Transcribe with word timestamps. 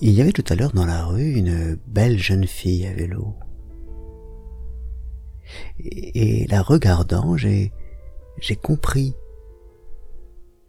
Il 0.00 0.10
y 0.10 0.20
avait 0.20 0.32
tout 0.32 0.44
à 0.48 0.54
l'heure 0.54 0.72
dans 0.72 0.86
la 0.86 1.04
rue 1.04 1.32
une 1.32 1.76
belle 1.86 2.18
jeune 2.18 2.46
fille 2.46 2.86
à 2.86 2.92
vélo. 2.92 3.34
Et, 5.78 6.46
la 6.48 6.62
regardant, 6.62 7.36
j'ai, 7.36 7.72
compris 8.62 9.14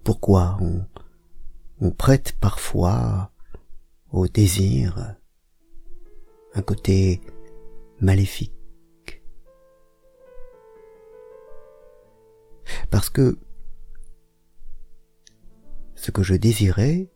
pourquoi 0.03 0.57
on 1.79 1.91
prête 1.91 2.33
parfois 2.39 3.31
au 4.11 4.27
désir 4.27 5.15
un 6.53 6.61
côté 6.61 7.21
maléfique. 7.99 8.51
Parce 12.89 13.09
que 13.09 13.37
ce 15.95 16.11
que 16.11 16.23
je 16.23 16.35
désirais, 16.35 17.09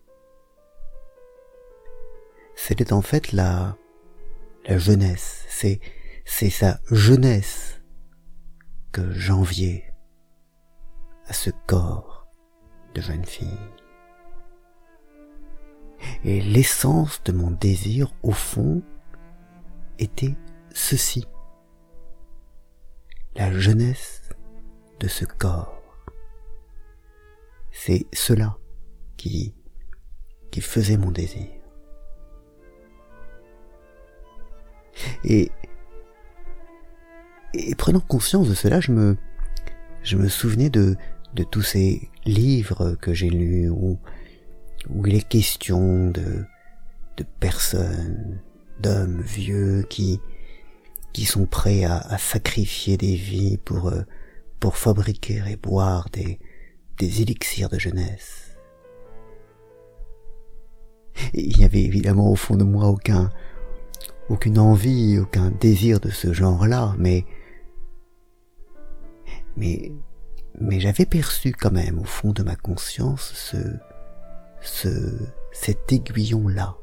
c'était 2.56 2.94
en 2.94 3.02
fait 3.02 3.32
la, 3.32 3.78
la 4.66 4.78
jeunesse, 4.78 5.46
c'est, 5.50 5.80
c'est 6.26 6.50
sa 6.50 6.80
jeunesse 6.90 7.82
que 8.92 9.12
j'enviais 9.12 9.94
à 11.28 11.34
ce 11.34 11.50
corps 11.68 12.28
de 12.94 13.02
jeune 13.02 13.26
fille. 13.26 13.60
Et 16.24 16.42
l'essence 16.42 17.22
de 17.24 17.32
mon 17.32 17.52
désir, 17.52 18.14
au 18.24 18.32
fond, 18.32 18.82
était 20.00 20.36
ceci. 20.74 21.26
La 23.36 23.52
jeunesse 23.52 24.30
de 25.00 25.08
ce 25.08 25.26
corps. 25.26 25.82
C'est 27.72 28.06
cela 28.14 28.58
qui, 29.18 29.54
qui 30.52 30.62
faisait 30.62 30.98
mon 30.98 31.12
désir. 31.12 31.50
Et, 35.26 35.52
prenant 37.78 38.00
conscience 38.00 38.48
de 38.48 38.54
cela, 38.54 38.80
je 38.80 38.92
me, 38.92 39.18
souvenais 40.30 40.70
de, 40.70 40.96
tous 41.52 41.62
ces 41.62 42.10
livres 42.26 42.96
que 43.02 43.14
j'ai 43.14 43.30
lus 43.30 43.70
où, 43.70 44.00
où 44.90 45.08
il 45.08 45.16
est 45.16 45.28
question 45.28 46.10
de, 46.10 46.46
personnes, 47.40 48.40
d'hommes 48.80 49.22
vieux 49.22 49.86
qui, 49.90 50.20
qui 51.14 51.26
sont 51.26 51.46
prêts 51.46 51.86
à, 51.86 51.98
à 51.98 52.18
sacrifier 52.18 52.98
des 52.98 53.16
vies 53.16 53.58
pour, 53.58 53.90
euh, 53.90 54.02
pour 54.60 54.78
fabriquer 54.78 55.42
et 55.48 55.56
boire 55.56 56.10
des, 56.12 56.40
des 56.98 57.22
élixirs 57.22 57.70
de 57.70 57.80
jeunesse. 57.80 58.46
il 61.34 61.58
n'y 61.58 61.66
avait 61.66 61.84
évidemment 61.84 62.30
au 62.30 62.36
fond 62.36 62.56
de 62.56 62.64
moi 62.64 62.88
aucun, 62.88 63.30
aucune 64.30 64.60
envie, 64.60 65.20
aucun 65.20 65.52
désir 65.52 66.00
de 66.00 66.10
ce 66.10 66.34
genre-là, 66.34 66.96
mais, 66.98 67.26
mais, 69.56 69.92
mais 70.60 70.80
j'avais 70.80 71.06
perçu 71.06 71.52
quand 71.52 71.72
même 71.72 72.00
au 72.00 72.06
fond 72.06 72.32
de 72.32 72.44
ma 72.44 72.56
conscience 72.56 73.34
ce, 73.34 73.58
ce, 74.62 75.20
cet 75.52 75.92
aiguillon-là. 75.92 76.78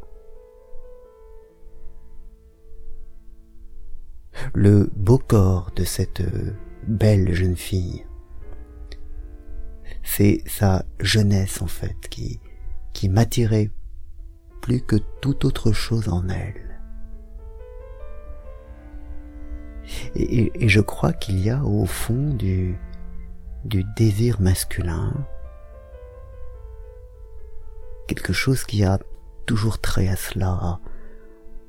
Le 4.54 4.90
beau 4.96 5.18
corps 5.18 5.72
de 5.76 5.84
cette 5.84 6.22
belle 6.86 7.32
jeune 7.32 7.56
fille. 7.56 8.06
C'est 10.02 10.42
sa 10.46 10.84
jeunesse 11.00 11.62
en 11.62 11.66
fait 11.66 11.96
qui, 12.10 12.40
qui 12.92 13.08
m'attirait 13.08 13.70
plus 14.60 14.80
que 14.80 14.96
toute 15.20 15.44
autre 15.44 15.72
chose 15.72 16.08
en 16.08 16.28
elle. 16.28 16.71
Et, 20.14 20.68
je 20.68 20.80
crois 20.80 21.12
qu'il 21.12 21.38
y 21.40 21.50
a 21.50 21.62
au 21.64 21.86
fond 21.86 22.34
du, 22.34 22.78
désir 23.64 24.40
masculin 24.40 25.14
quelque 28.08 28.32
chose 28.32 28.64
qui 28.64 28.84
a 28.84 28.98
toujours 29.46 29.80
trait 29.80 30.08
à 30.08 30.16
cela, 30.16 30.80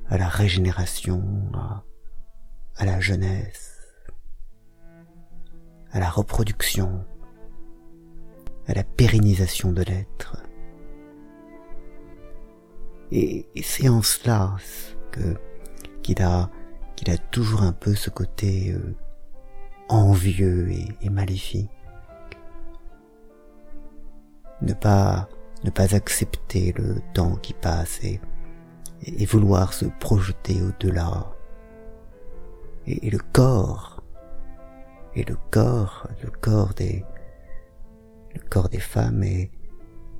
à, 0.08 0.18
la 0.18 0.28
régénération, 0.28 1.22
à 2.76 2.84
la 2.84 3.00
jeunesse 3.00 3.74
à 5.94 6.00
la 6.00 6.10
reproduction, 6.10 7.04
à 8.66 8.74
la 8.74 8.82
pérennisation 8.82 9.70
de 9.70 9.82
l'être. 9.82 10.36
Et, 13.12 13.46
c'est 13.62 13.88
en 13.88 14.02
cela 14.02 14.56
que 15.12 15.36
qu'il 16.02 16.20
a 16.20 16.50
qu'il 16.96 17.10
a 17.10 17.18
toujours 17.18 17.62
un 17.62 17.72
peu 17.72 17.94
ce 17.94 18.10
côté 18.10 18.72
euh, 18.72 18.94
envieux 19.88 20.70
et, 20.70 21.10
maléfique. 21.10 21.70
Ne 24.62 24.72
pas 24.72 25.28
ne 25.64 25.70
pas 25.70 25.94
accepter 25.94 26.72
le 26.76 26.96
temps 27.14 27.36
qui 27.36 27.54
passe 27.54 28.00
et, 28.04 28.20
vouloir 29.26 29.72
se 29.72 29.86
projeter 29.98 30.60
au-delà. 30.62 31.32
Et, 32.86 33.06
et 33.06 33.10
le 33.10 33.18
corps 33.18 33.94
et 35.16 35.24
le 35.24 35.36
corps, 35.50 36.08
le 36.22 36.30
corps 36.30 36.74
des, 36.74 37.04
le 38.34 38.40
corps 38.50 38.68
des 38.68 38.80
femmes 38.80 39.22
est, 39.22 39.50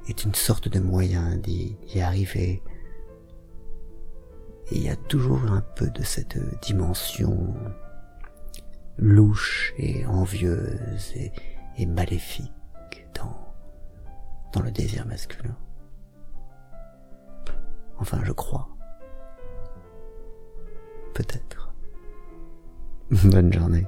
est 0.08 0.24
une 0.24 0.34
sorte 0.34 0.68
de 0.68 0.80
moyen 0.80 1.36
d'y 1.36 1.76
arriver. 2.00 2.62
Et 4.70 4.76
il 4.76 4.82
y 4.82 4.88
a 4.88 4.96
toujours 4.96 5.42
un 5.50 5.60
peu 5.60 5.90
de 5.90 6.02
cette 6.02 6.38
dimension 6.62 7.54
louche 8.96 9.74
et 9.76 10.06
envieuse 10.06 11.12
et, 11.16 11.86
maléfique 11.86 12.52
dans, 13.14 13.54
dans 14.52 14.62
le 14.62 14.70
désir 14.70 15.06
masculin. 15.06 15.56
Enfin, 17.98 18.20
je 18.24 18.32
crois. 18.32 18.68
Peut-être. 21.14 21.74
Bonne 23.24 23.52
journée. 23.52 23.86